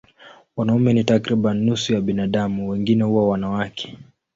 Wanaume 0.55 0.93
ni 0.93 1.03
takriban 1.03 1.57
nusu 1.63 1.93
ya 1.93 2.01
binadamu, 2.01 2.69
wengine 2.69 3.03
huwa 3.03 3.29
wanawake. 3.29 3.97